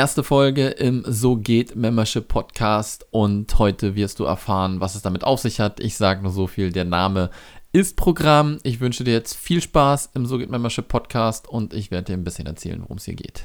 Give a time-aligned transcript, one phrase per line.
[0.00, 5.24] Erste Folge im So geht Membership Podcast und heute wirst du erfahren, was es damit
[5.24, 5.78] auf sich hat.
[5.78, 7.28] Ich sage nur so viel, der Name
[7.72, 8.56] ist Programm.
[8.62, 12.12] Ich wünsche dir jetzt viel Spaß im So geht Membership Podcast und ich werde dir
[12.14, 13.44] ein bisschen erzählen, worum es hier geht.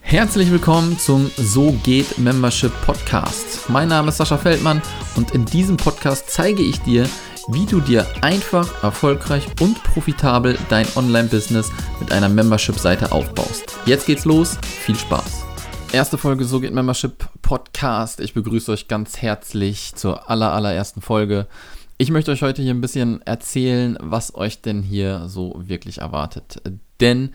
[0.00, 3.70] Herzlich willkommen zum So geht Membership Podcast.
[3.70, 4.82] Mein Name ist Sascha Feldmann
[5.14, 7.08] und in diesem Podcast zeige ich dir,
[7.50, 13.74] wie du dir einfach, erfolgreich und profitabel dein Online-Business mit einer Membership-Seite aufbaust.
[13.86, 15.46] Jetzt geht's los, viel Spaß.
[15.92, 18.20] Erste Folge So geht Membership Podcast.
[18.20, 21.46] Ich begrüße euch ganz herzlich zur aller, allerersten Folge.
[21.96, 26.60] Ich möchte euch heute hier ein bisschen erzählen, was euch denn hier so wirklich erwartet.
[27.00, 27.30] Denn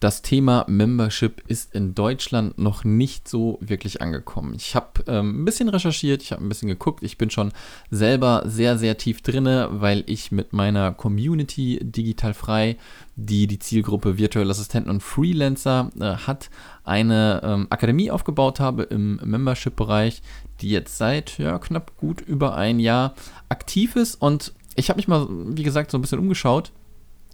[0.00, 4.54] das Thema Membership ist in Deutschland noch nicht so wirklich angekommen.
[4.54, 7.02] Ich habe ähm, ein bisschen recherchiert, ich habe ein bisschen geguckt.
[7.02, 7.50] Ich bin schon
[7.90, 12.76] selber sehr, sehr tief drinne, weil ich mit meiner Community digital frei,
[13.16, 16.48] die die Zielgruppe virtuelle Assistenten und Freelancer äh, hat,
[16.84, 20.22] eine ähm, Akademie aufgebaut habe im Membership-Bereich,
[20.60, 23.14] die jetzt seit ja, knapp gut über ein Jahr
[23.48, 24.14] aktiv ist.
[24.22, 26.70] Und ich habe mich mal, wie gesagt, so ein bisschen umgeschaut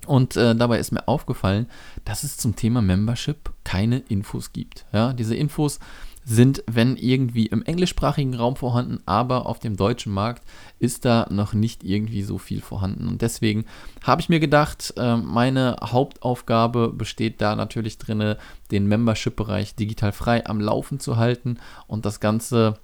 [0.07, 1.67] und äh, dabei ist mir aufgefallen,
[2.05, 4.85] dass es zum Thema Membership keine Infos gibt.
[4.93, 5.79] Ja, diese Infos
[6.25, 10.43] sind, wenn irgendwie im englischsprachigen Raum vorhanden, aber auf dem deutschen Markt
[10.79, 13.09] ist da noch nicht irgendwie so viel vorhanden.
[13.09, 13.67] Und deswegen
[14.03, 18.37] habe ich mir gedacht, äh, meine Hauptaufgabe besteht da natürlich drin,
[18.71, 22.79] den Membership-Bereich digital frei am Laufen zu halten und das Ganze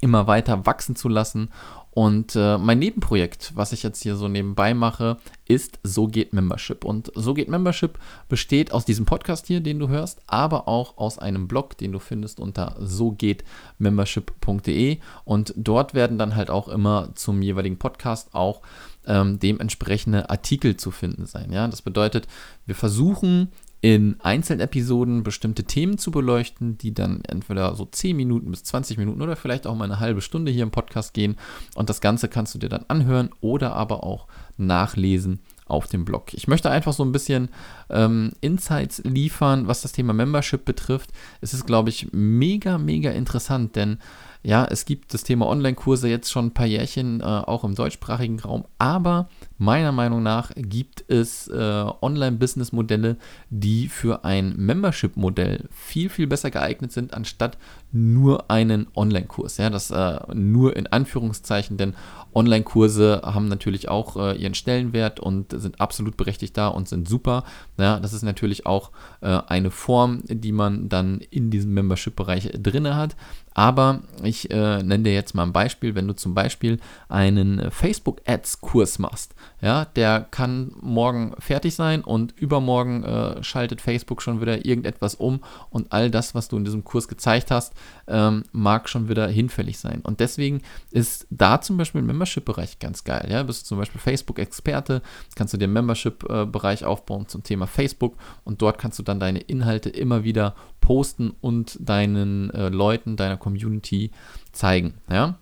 [0.00, 1.50] immer weiter wachsen zu lassen
[1.92, 6.84] und äh, mein Nebenprojekt, was ich jetzt hier so nebenbei mache, ist So geht Membership.
[6.84, 11.18] Und So geht Membership besteht aus diesem Podcast hier, den du hörst, aber auch aus
[11.18, 14.98] einem Blog, den du findest unter sogehtmembership.de.
[15.24, 18.62] Und dort werden dann halt auch immer zum jeweiligen Podcast auch
[19.06, 21.52] ähm, dementsprechende Artikel zu finden sein.
[21.52, 22.28] Ja, das bedeutet,
[22.66, 23.50] wir versuchen
[23.82, 28.98] in einzelnen Episoden bestimmte Themen zu beleuchten, die dann entweder so 10 Minuten bis 20
[28.98, 31.36] Minuten oder vielleicht auch mal eine halbe Stunde hier im Podcast gehen.
[31.74, 34.26] Und das Ganze kannst du dir dann anhören oder aber auch
[34.58, 36.34] nachlesen auf dem Blog.
[36.34, 37.48] Ich möchte einfach so ein bisschen
[37.88, 41.10] ähm, Insights liefern, was das Thema Membership betrifft.
[41.40, 43.98] Es ist, glaube ich, mega, mega interessant, denn
[44.42, 48.40] ja, es gibt das Thema Online-Kurse jetzt schon ein paar Jährchen, äh, auch im deutschsprachigen
[48.40, 53.18] Raum, aber meiner Meinung nach gibt es äh, Online-Business-Modelle,
[53.50, 57.58] die für ein Membership-Modell viel, viel besser geeignet sind, anstatt
[57.92, 59.58] nur einen Online-Kurs.
[59.58, 61.94] Ja, das äh, nur in Anführungszeichen, denn
[62.34, 67.44] Online-Kurse haben natürlich auch äh, ihren Stellenwert und sind absolut berechtigt da und sind super.
[67.78, 68.90] Ja, das ist natürlich auch
[69.20, 73.16] äh, eine Form, die man dann in diesem Membership-Bereich drin hat.
[73.52, 76.78] Aber ich äh, nenne dir jetzt mal ein Beispiel, wenn du zum Beispiel
[77.08, 84.40] einen Facebook-Ads-Kurs machst, ja, der kann morgen fertig sein und übermorgen äh, schaltet Facebook schon
[84.40, 87.74] wieder irgendetwas um und all das, was du in diesem Kurs gezeigt hast,
[88.06, 90.00] ähm, mag schon wieder hinfällig sein.
[90.02, 93.28] Und deswegen ist da zum Beispiel im Membership-Bereich ganz geil.
[93.30, 95.02] Ja, bist du zum Beispiel Facebook-Experte,
[95.34, 99.40] kannst du dir einen Membership-Bereich aufbauen zum Thema Facebook und dort kannst du dann deine
[99.40, 104.10] Inhalte immer wieder posten und deinen äh, Leuten, deiner Community
[104.52, 104.94] zeigen.
[105.10, 105.38] Ja.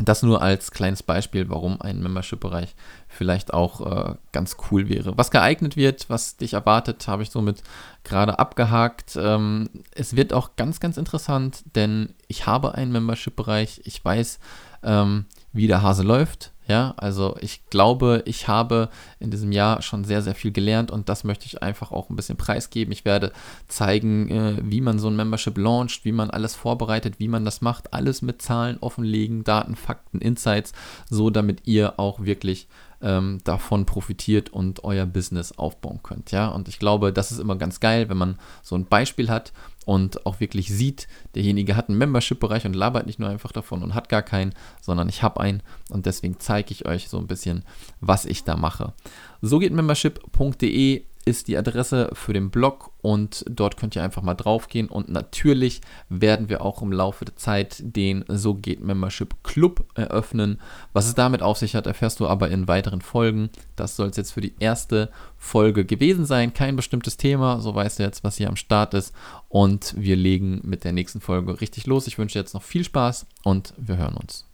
[0.00, 2.76] Das nur als kleines Beispiel, warum ein Membership-Bereich
[3.08, 5.18] vielleicht auch äh, ganz cool wäre.
[5.18, 7.64] Was geeignet wird, was dich erwartet, habe ich somit
[8.04, 9.18] gerade abgehakt.
[9.20, 13.80] Ähm, es wird auch ganz, ganz interessant, denn ich habe einen Membership-Bereich.
[13.86, 14.38] Ich weiß,
[14.84, 16.52] ähm, wie der Hase läuft.
[16.68, 21.08] Ja, also ich glaube, ich habe in diesem Jahr schon sehr, sehr viel gelernt und
[21.08, 22.92] das möchte ich einfach auch ein bisschen preisgeben.
[22.92, 23.32] Ich werde
[23.68, 27.62] zeigen, äh, wie man so ein Membership launcht, wie man alles vorbereitet, wie man das
[27.62, 30.74] macht, alles mit Zahlen offenlegen, Daten, Fakten, Insights,
[31.08, 32.68] so damit ihr auch wirklich
[33.00, 36.32] ähm, davon profitiert und euer Business aufbauen könnt.
[36.32, 39.52] Ja, und ich glaube, das ist immer ganz geil, wenn man so ein Beispiel hat
[39.88, 43.94] und auch wirklich sieht, derjenige hat einen Membership-Bereich und labert nicht nur einfach davon und
[43.94, 47.64] hat gar keinen, sondern ich habe einen und deswegen zeige ich euch so ein bisschen,
[48.02, 48.92] was ich da mache.
[49.40, 54.34] So geht membership.de ist die Adresse für den Blog und dort könnt ihr einfach mal
[54.34, 59.34] drauf gehen und natürlich werden wir auch im Laufe der Zeit den So geht Membership
[59.44, 60.58] Club eröffnen.
[60.94, 63.50] Was es damit auf sich hat, erfährst du aber in weiteren Folgen.
[63.76, 66.54] Das soll es jetzt für die erste Folge gewesen sein.
[66.54, 69.14] Kein bestimmtes Thema, so weißt du jetzt, was hier am Start ist
[69.50, 72.06] und wir legen mit der nächsten Folge richtig los.
[72.06, 74.46] Ich wünsche jetzt noch viel Spaß und wir hören uns.